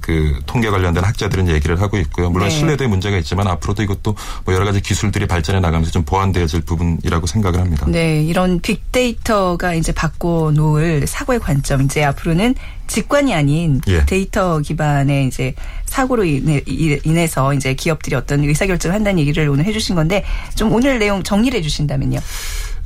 [0.00, 2.30] 그 통계 관련된 학자들은 얘기를 하고 있고요.
[2.30, 2.54] 물론 네.
[2.54, 4.14] 신뢰도에 문제가 있지만 앞으로도 이것도
[4.44, 7.86] 뭐 여러 가지 기술들이 발전해 나가면서 좀 보완되어질 부분이라고 생각을 합니다.
[7.88, 12.54] 네, 이런 빅데이터가 이제 바꿔 놓을 사고의 관점 이제 앞으로는
[12.86, 14.04] 직관이 아닌 예.
[14.04, 15.54] 데이터 기반의 이제
[15.86, 20.24] 사고로 인해, 인해서 이제 기업들이 어떤 의사결정을 한다는 얘기를 오늘 해주신 건데
[20.56, 22.18] 좀 오늘 내용 정리를 해주신다면요.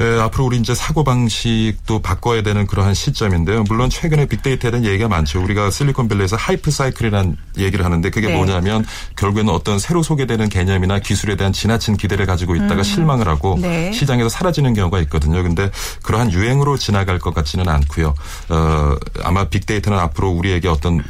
[0.01, 3.65] 예, 앞으로 우리 이제 사고 방식도 바꿔야 되는 그러한 시점인데요.
[3.65, 5.43] 물론 최근에 빅데이터에 대한 얘기가 많죠.
[5.43, 8.37] 우리가 실리콘밸리에서 하이프 사이클이라는 얘기를 하는데 그게 네.
[8.37, 8.85] 뭐냐면
[9.17, 12.83] 결국에는 어떤 새로 소개되는 개념이나 기술에 대한 지나친 기대를 가지고 있다가 음.
[12.83, 13.93] 실망을 하고 네.
[13.93, 15.43] 시장에서 사라지는 경우가 있거든요.
[15.43, 15.71] 근데
[16.03, 18.15] 그러한 유행으로 지나갈 것 같지는 않고요.
[18.49, 21.03] 어, 아마 빅데이터는 앞으로 우리에게 어떤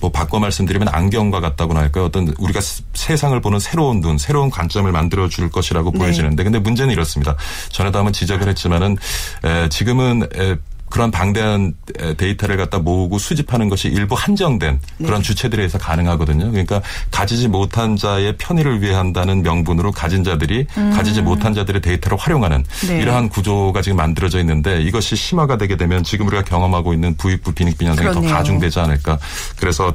[0.00, 2.06] 뭐 바꿔 말씀드리면 안경과 같다고나 할까요?
[2.06, 2.60] 어떤 우리가
[2.94, 5.98] 세상을 보는 새로운 눈, 새로운 관점을 만들어 줄 것이라고 네.
[5.98, 7.36] 보여지는데 근데 문제는 이렇습니다.
[7.70, 8.96] 전에도 한번 지적을 했지만은
[9.44, 10.56] 에, 지금은 에,
[10.90, 11.74] 그런 방대한
[12.16, 15.06] 데이터를 갖다 모으고 수집하는 것이 일부 한정된 네.
[15.06, 16.50] 그런 주체들에 의해서 가능하거든요.
[16.50, 20.90] 그러니까 가지지 못한 자의 편의를 위해 한다는 명분으로 가진 자들이 음.
[20.90, 23.00] 가지지 못한 자들의 데이터를 활용하는 네.
[23.00, 27.88] 이러한 구조가 지금 만들어져 있는데 이것이 심화가 되게 되면 지금 우리가 경험하고 있는 부익부 빈익빈
[27.88, 29.18] 현상이 더 가중되지 않을까.
[29.58, 29.94] 그래서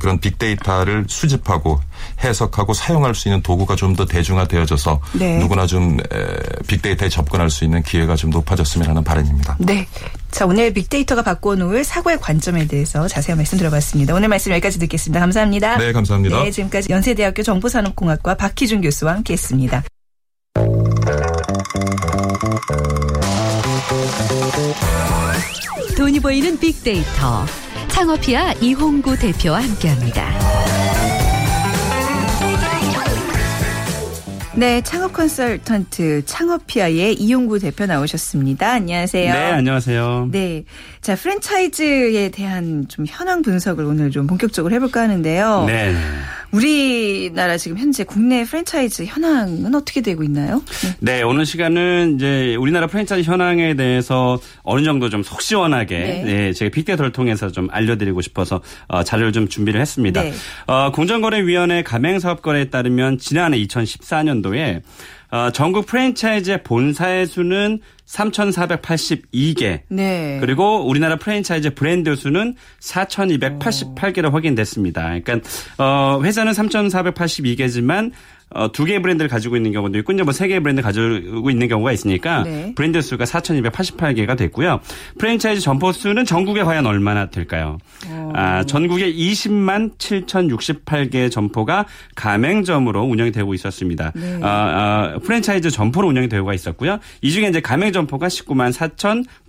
[0.00, 1.80] 그런 빅데이터를 수집하고
[2.22, 5.38] 해석하고 사용할 수 있는 도구가 좀 더 대중화되어져서 네.
[5.38, 5.96] 누구나 좀
[6.66, 9.56] 빅데이터에 접근할 수 있는 기회가 좀 높아졌으면 하는 바람입니다.
[9.58, 9.86] 네.
[10.30, 14.14] 자, 오늘 빅데이터가 바꿔놓을 사고의 관점에 대해서 자세한 말씀 들어봤습니다.
[14.14, 15.20] 오늘 말씀 여기까지 듣겠습니다.
[15.20, 15.78] 감사합니다.
[15.78, 16.42] 네, 감사합니다.
[16.42, 19.82] 네, 지금까지 연세대학교 정보산업공학과 박희준 교수와 함께 했습니다.
[25.96, 27.46] 돈이 보이는 빅데이터.
[27.96, 30.30] 창업피아 이홍구 대표와 함께합니다.
[34.54, 38.70] 네, 창업 컨설턴트 창업피아의 이용구 대표 나오셨습니다.
[38.70, 39.32] 안녕하세요.
[39.32, 40.28] 네, 안녕하세요.
[40.30, 40.64] 네.
[41.00, 45.64] 자, 프랜차이즈에 대한 좀 현황 분석을 오늘 좀 본격적으로 해볼까 하는데요.
[45.66, 45.94] 네.
[46.52, 50.62] 우리 나라 지금 현재 국내 프랜차이즈 현황은 어떻게 되고 있나요?
[51.00, 51.16] 네.
[51.16, 56.22] 네, 오늘 시간은 이제 우리나라 프랜차이즈 현황에 대해서 어느 정도 좀 속 시원하게 네.
[56.24, 60.22] 네 제가 빅데이터를 통해서 좀 알려드리고 싶어서 어, 자료를 좀 준비를 했습니다.
[60.22, 60.32] 네.
[60.68, 64.82] 어, 공정거래위원회 가맹사업거래에 따르면 지난해 2014년도에
[65.30, 69.80] 어, 전국 프랜차이즈의 본사의 수는 3,482개.
[69.88, 70.38] 네.
[70.40, 75.18] 그리고 우리나라 프랜차이즈 브랜드 수는 4,288개로 확인됐습니다.
[75.20, 75.40] 그러니까
[75.78, 78.12] 어 회사는 3,482개지만
[78.50, 81.66] 어, 두 개의 브랜드를 가지고 있는 경우도 있고, 이제 뭐 세 개의 브랜드 가지고 있는
[81.68, 82.72] 경우가 있으니까 네.
[82.76, 84.80] 브랜드 수가 4,288개가 됐고요.
[85.18, 87.78] 프랜차이즈 점포 수는 전국에 과연 얼마나 될까요?
[88.08, 88.32] 어.
[88.34, 94.12] 아, 전국에 20만 7,068개 점포가 가맹점으로 운영이 되고 있었습니다.
[94.14, 94.38] 네.
[94.42, 96.98] 아, 아, 프랜차이즈 점포로 운영이 되고 있었고요.
[97.22, 98.72] 이 중에 이제 가맹 점포가 19만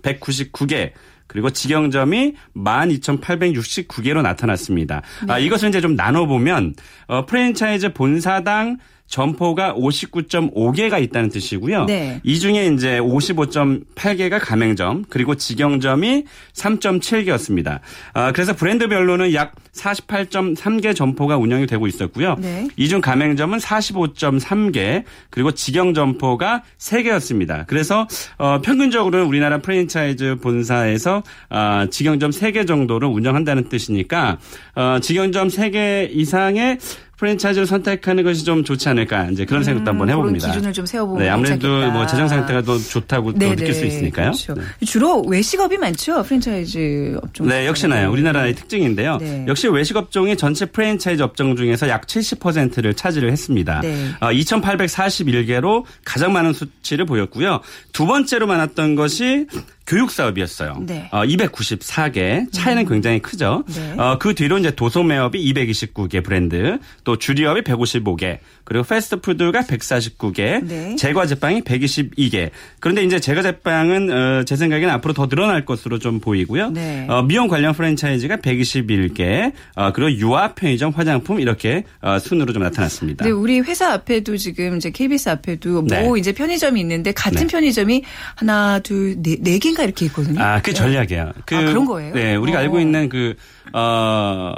[0.02, 0.90] 4,199개.
[1.28, 5.02] 그리고 직영점이 12,869개로 나타났습니다.
[5.22, 5.32] 아, 네.
[5.34, 6.74] 아, 이것을 이제 좀 나눠보면
[7.06, 11.86] 어, 프랜차이즈 본사당 점포가 59.5개가 있다는 뜻이고요.
[11.86, 12.20] 네.
[12.22, 17.80] 이 중에 이제 55.8개가 가맹점 그리고 직영점이 3.7개였습니다.
[18.12, 22.36] 아, 그래서 브랜드별로는 약 48.3개 점포가 운영이 되고 있었고요.
[22.38, 22.68] 네.
[22.76, 27.66] 이중 가맹점은 45.3개 그리고 직영 점포가 3개였습니다.
[27.66, 34.38] 그래서 어, 평균적으로는 우리나라 프랜차이즈 본사에서 어, 직영점 3개 정도를 운영한다는 뜻이니까
[34.74, 36.78] 어, 직영점 3개 이상의
[37.18, 40.48] 프랜차이즈를 선택하는 것이 좀 좋지 않을까 이제 그런 생각도 음, 한번 해봅니다.
[40.48, 41.92] 기준을 좀 세워보면 네, 아무래도 괜찮겠다.
[41.92, 44.30] 뭐 재정 상태가 더 좋다고 또 느낄 수 있으니까요.
[44.30, 44.54] 그렇죠.
[44.54, 44.62] 네.
[44.86, 47.48] 주로 외식업이 많죠 프랜차이즈 업종.
[47.48, 48.12] 네, 역시나요.
[48.12, 49.18] 우리나라의 특징인데요.
[49.18, 49.44] 네.
[49.48, 53.80] 역시 외식 업종이 전체 프랜차이즈 업종 중에서 약 70%를 차지를 했습니다.
[53.80, 54.10] 네.
[54.20, 57.60] 어, 2,841개로 가장 많은 수치를 보였고요.
[57.92, 59.46] 두 번째로 많았던 것이
[59.88, 60.82] 교육 사업이었어요.
[60.86, 61.08] 네.
[61.10, 62.88] 어, 294개 차이는 음.
[62.88, 63.64] 굉장히 크죠.
[63.68, 63.94] 네.
[63.96, 70.94] 어, 그 뒤로 이제 도소 매업이 229개 브랜드, 또 주리업이 155개, 그리고 패스트푸드가 149개, 네.
[70.96, 72.50] 제과 제빵이 122개.
[72.80, 76.70] 그런데 이제 제과 제빵은 어, 제 생각에는 앞으로 더 늘어날 것으로 좀 보이고요.
[76.70, 77.06] 네.
[77.08, 83.24] 어, 미용 관련 프랜차이즈가 121개, 어, 그리고 유아 편의점 화장품 이렇게 어, 순으로 좀 나타났습니다.
[83.24, 86.12] 네, 우리 회사 앞에도 지금 이제 KBS 앞에도 뭐 네.
[86.18, 87.46] 이제 편의점이 있는데 같은 네.
[87.46, 88.02] 편의점이
[88.34, 90.40] 하나, 둘, 네, 네 개인가 이렇게 있거든요.
[90.40, 91.32] 아, 그 전략이야.
[91.44, 92.14] 그, 아, 그런 거예요?
[92.14, 92.60] 네, 우리가 오.
[92.62, 93.34] 알고 있는 그
[93.72, 94.54] 어.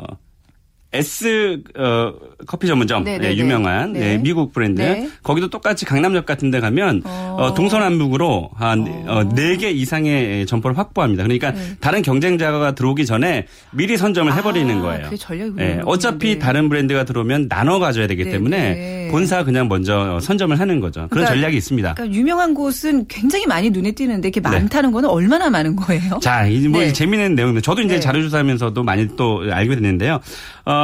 [0.92, 2.12] S 어,
[2.46, 4.00] 커피 전문점 네, 네, 유명한 네.
[4.00, 4.18] 네.
[4.18, 5.09] 미국 브랜드 네.
[5.22, 7.37] 거기도 똑같이 강남역 같은 데 가면 어.
[7.38, 9.22] 어, 동서남북으로 한 어.
[9.29, 11.22] 4개 이상의 점포를 확보합니다.
[11.22, 11.61] 그러니까 네.
[11.81, 15.11] 다른 경쟁자가 들어오기 전에 미리 선점을 해버리는 아, 거예요.
[15.55, 15.81] 네.
[15.85, 21.03] 어차피 다른 브랜드가 들어오면 나눠 가져야 되기 때문에 본사 그냥 먼저 선점을 하는 거죠.
[21.03, 21.94] 그런 그러니까, 전략이 있습니다.
[21.94, 26.18] 그러니까 유명한 곳은 굉장히 많이 눈에 띄는데 이렇게 많다는 거는 얼마나 많은 거예요?
[26.20, 30.20] 자, 뭐 재미있는 내용인데 저도 이제 자료 조사하면서도 많이 또 알게 됐는데요.
[30.64, 30.79] 어,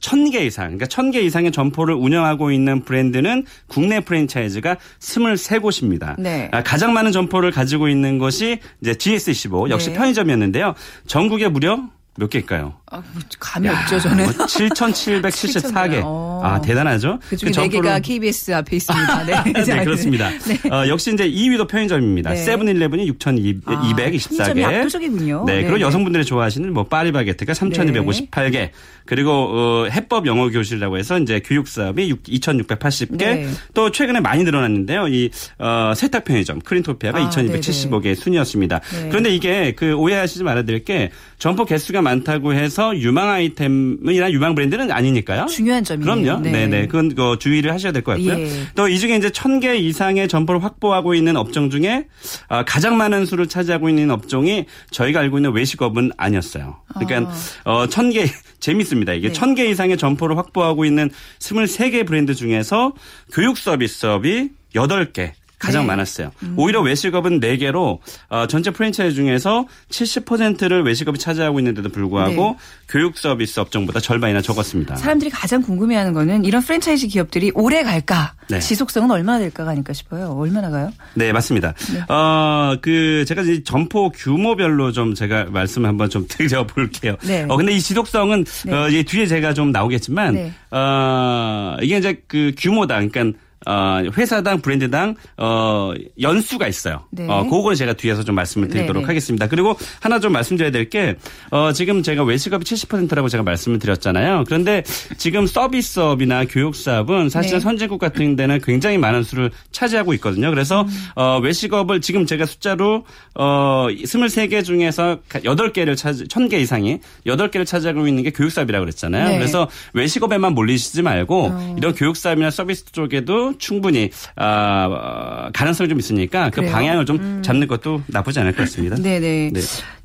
[0.00, 6.18] 1000개 이상, 그러니까 1000개 이상의 점포를 운영하고 있는 브랜드는 국내 프랜차이즈가 23곳입니다.
[6.18, 6.48] 네.
[6.52, 9.96] 아, 가장 많은 점포를 가지고 있는 것이 이제 GS15 역시 네.
[9.96, 10.74] 편의점이었는데요.
[11.06, 12.74] 전국에 무려 몇 개일까요?
[12.86, 14.24] 아, 뭐 감이 야, 없죠, 저는.
[14.24, 16.02] 뭐 7,774개.
[16.04, 16.40] 어.
[16.42, 17.20] 아, 대단하죠?
[17.28, 19.24] 그중에 그 4개가 KBS 앞에 있습니다.
[19.24, 20.28] 네, 네 그렇습니다.
[20.30, 20.70] 네.
[20.70, 22.30] 어, 역시 이제 2위도 편의점입니다.
[22.30, 22.36] 네.
[22.36, 24.64] 세븐일레븐이 6,224개.
[24.64, 25.44] 아, 압도적이군요.
[25.46, 25.82] 네, 그리고 네.
[25.82, 28.70] 여성분들이 좋아하시는 뭐 파리바게트가 3,258개.
[29.06, 33.18] 그리고 어, 해법 영어 교실이라고 해서 이제 교육 사업이 2,680개.
[33.18, 33.48] 네.
[33.72, 35.06] 또 최근에 많이 늘어났는데요.
[35.08, 38.80] 이 어, 세탁 편의점 크린토피아가 아, 2,275개 순이었습니다.
[38.80, 39.08] 네.
[39.08, 45.46] 그런데 이게 그 오해하시지 말아야 될게 점포 개수가 많다고 해서 유망 아이템이나 유망 브랜드는 아니니까요.
[45.46, 46.04] 중요한 점이에요.
[46.04, 46.40] 그럼요.
[46.42, 46.86] 네, 네.
[46.86, 48.38] 그건 그 주의를 하셔야 될 것 같고요.
[48.38, 48.48] 예.
[48.76, 52.06] 또이 중에 이제 1000개 이상의 점포를 확보하고 있는 업종 중에
[52.48, 56.76] 아, 가장 많은 수를 차지하고 있는 업종이 저희가 알고 있는 외식업은 아니었어요.
[56.94, 57.32] 그러니까
[57.64, 57.70] 아.
[57.70, 58.28] 어 1000개
[58.60, 59.14] 재밌습니다.
[59.14, 59.32] 이게 네.
[59.32, 62.92] 1000개 이상의 점포를 확보하고 있는 23개 브랜드 중에서
[63.32, 65.88] 교육 서비스업이 8개, 가장 네.
[65.88, 66.32] 많았어요.
[66.42, 66.54] 음.
[66.56, 67.98] 오히려 외식업은 4개로
[68.30, 72.56] 어, 전체 프랜차이즈 중에서 70%를 외식업이 차지하고 있는데도 불구하고 네.
[72.88, 74.96] 교육 서비스 업종보다 절반이나 적었습니다.
[74.96, 78.32] 사람들이 가장 궁금해하는 거는 이런 프랜차이즈 기업들이 오래 갈까?
[78.48, 78.58] 네.
[78.58, 80.30] 지속성은 얼마나 될까가 아닐까 싶어요.
[80.30, 80.90] 얼마나 가요?
[81.14, 81.74] 네, 맞습니다.
[81.92, 82.00] 네.
[82.12, 87.16] 어, 그 제가 이 점포 규모별로 좀 제가 말씀 한번 좀 드려 볼게요.
[87.22, 87.44] 네.
[87.48, 88.72] 어, 근데 이 지속성은 네.
[88.72, 90.52] 어, 이제 뒤에 제가 좀 나오겠지만 네.
[90.70, 92.94] 어, 이게 이제 그 규모다.
[93.06, 97.04] 그러니까 어, 회사당 브랜드당 어, 연수가 있어요.
[97.10, 97.26] 네.
[97.28, 99.02] 어, 그거는 제가 뒤에서 좀 말씀을 드리도록 네네.
[99.02, 99.06] 네.
[99.06, 99.46] 하겠습니다.
[99.46, 101.16] 그리고 하나 좀 말씀드려야 될 게
[101.50, 104.44] 어, 지금 제가 외식업이 70%라고 제가 말씀을 드렸잖아요.
[104.46, 104.82] 그런데
[105.16, 107.62] 지금 서비스업이나 교육사업은 사실은 네.
[107.62, 110.50] 선진국 같은 데는 굉장히 많은 수를 차지하고 있거든요.
[110.50, 110.88] 그래서 음.
[111.14, 118.22] 어, 외식업을 지금 제가 숫자로 어, 23개 중에서 8개를 차지 1000개 이상이 8개를 차지하고 있는
[118.24, 119.28] 게 교육사업이라고 그랬잖아요.
[119.28, 119.38] 네.
[119.38, 121.74] 그래서 외식업에만 몰리시지 말고 어.
[121.78, 126.72] 이런 교육사업이나 서비스 쪽에도 충분히 어, 가능성이 좀 있으니까 그 그래요?
[126.72, 127.42] 방향을 좀 음.
[127.42, 128.96] 잡는 것도 나쁘지 않을 것 같습니다.
[128.96, 129.50] 네네.
[129.52, 129.60] 네.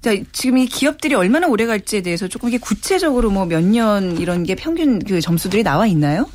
[0.05, 4.43] 자, 지금 이 기업들이 얼마나 오래 갈지에 대해서 조금 이게 구체적으로 뭐 몇 년 이런
[4.43, 6.29] 게 평균 그 점수들이 나와 있나요?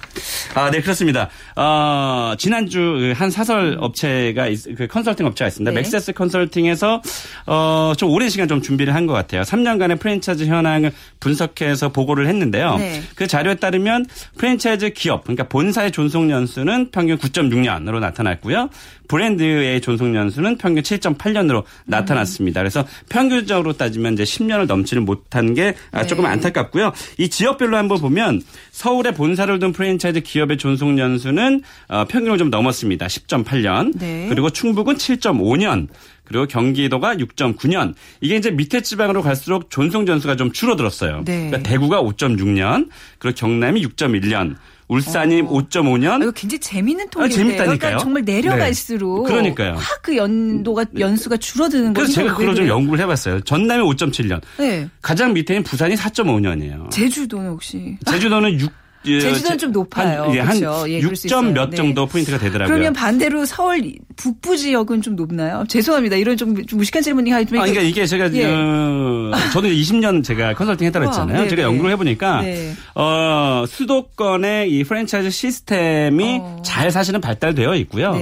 [0.55, 1.29] 아, 네, 그렇습니다.
[1.55, 5.71] 어, 지난주 한 사설 업체가, 그 컨설팅 업체가 있습니다.
[5.71, 5.75] 네.
[5.77, 7.01] 맥세스 컨설팅에서,
[7.47, 9.43] 어, 좀 오랜 시간 좀 준비를 한 것 같아요.
[9.43, 12.77] 3년간의 프랜차이즈 현황을 분석해서 보고를 했는데요.
[12.79, 13.03] 네.
[13.15, 14.07] 그 자료에 따르면
[14.37, 18.69] 프랜차이즈 기업, 그러니까 본사의 존속 연수는 평균 9.6년으로 나타났고요.
[19.11, 22.61] 브랜드의 존속 연수는 평균 7.8년으로 나타났습니다.
[22.61, 26.07] 그래서 평균적으로 따지면 이제 10년을 넘지를 못한 게 네.
[26.07, 26.93] 조금 안타깝고요.
[27.19, 33.07] 이 지역별로 한번 보면 서울의 본사를 둔 프랜차이즈 기업의 존속 연수는 어, 평균을 좀 넘었습니다.
[33.07, 33.99] 10.8년.
[33.99, 34.27] 네.
[34.29, 35.89] 그리고 충북은 7.5년.
[36.25, 37.95] 그리고 경기도가 6.9년.
[38.21, 41.25] 이게 이제 밑에 지방으로 갈수록 존속 전수가 좀 줄어들었어요.
[41.25, 41.49] 네.
[41.49, 44.55] 그러니까 대구가 5.6년, 그리고 경남이 6.1년.
[44.91, 45.45] 울산이 어.
[45.49, 46.11] 5.5년.
[46.21, 47.33] 아, 이거 굉장히 재밌는 통계예요.
[47.33, 47.79] 아, 재밌다니까요.
[47.79, 49.33] 그러니까 정말 내려갈수록 네.
[49.33, 49.75] 그러니까요.
[49.77, 51.95] 확 그 연도가 연수가 줄어드는 거죠.
[51.95, 53.41] 그래서 제가 그걸 좀 연구를 해봤어요.
[53.43, 54.41] 전남이 5.7년.
[54.59, 54.89] 네.
[55.03, 56.91] 가장 밑에는 부산이 4.5년이에요.
[56.91, 57.99] 제주도는 혹시?
[58.07, 58.69] 제주도는 6 예,
[59.05, 60.25] 제주도는 좀 높아요.
[60.25, 60.57] 한, 예, 한
[60.89, 61.77] 예, 6점 몇 네.
[61.77, 62.75] 정도 포인트가 되더라고요.
[62.75, 65.65] 그러면 반대로 서울 북부 지역은 좀 높나요?
[65.69, 66.17] 죄송합니다.
[66.17, 67.63] 이런 좀, 좀 무식한 질문이 하지만.
[67.63, 68.45] 아, 그러니까 이게 제가 예.
[68.45, 71.49] 어, 저는 20년 제가 컨설팅 했다고 했잖아요.
[71.49, 72.75] 제가 연구를 해보니까 네.
[72.95, 76.63] 어, 수도권의 이 프랜차이즈 시스템이 어.
[76.63, 78.13] 잘 사실은 발달되어 있고요.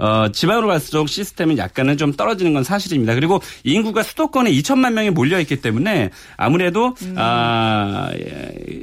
[0.00, 0.06] 네.
[0.06, 3.14] 어, 지방으로 갈수록 시스템은 약간은 좀 떨어지는 건 사실입니다.
[3.14, 7.14] 그리고 인구가 수도권에 2천만 명이 몰려 있기 때문에 아무래도 음.
[7.18, 8.10] 아,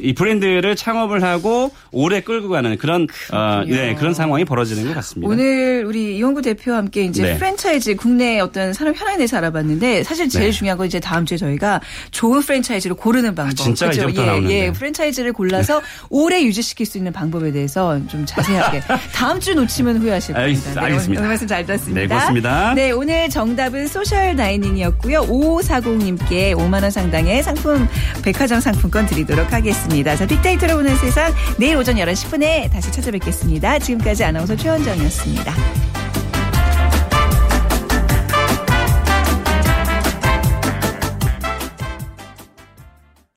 [0.02, 5.32] 이 브랜드를 창업을 하고 오래 끌고 가는 그런 어, 네, 그런 상황이 벌어지는 것 같습니다.
[5.32, 7.38] 오늘 우리 이원구 대표와 함께 이제 네.
[7.38, 10.52] 프랜차이즈 국내 어떤 산업 현황에 대해서 알아봤는데 사실 제일 네.
[10.52, 13.52] 중요한 건 이제 다음 주에 저희가 좋은 프랜차이즈를 고르는 방법.
[13.52, 14.02] 아, 진짜 그렇죠?
[14.02, 14.66] 이제부터 예, 나오는데.
[14.66, 15.86] 예, 프랜차이즈를 골라서 네.
[16.10, 18.82] 오래 유지시킬 수 있는 방법에 대해서 좀 자세하게
[19.14, 20.74] 다음 주 놓치면 후회하실 겁니다.
[20.74, 21.22] 네, 알겠 습니다.
[21.22, 22.02] 오늘 말씀 잘 들었습니다.
[22.02, 22.74] 네, 고맙습니다.
[22.76, 25.22] 네, 오늘 정답은 social dining이었고요.
[25.22, 27.88] 5540님께 5만 원 상당의 상품
[28.24, 30.16] 백화점 상품권 드리도록 하겠습니다.
[30.16, 33.80] 자, 빅데이터로 보는 세상 내일 오전 11시 10분에 다시 찾아뵙겠습니다.
[33.80, 35.97] 지금까지 아나운서 최원정이었습니다.